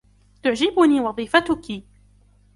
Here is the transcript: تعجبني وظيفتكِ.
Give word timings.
تعجبني 0.43 0.99
وظيفتكِ. 1.01 1.83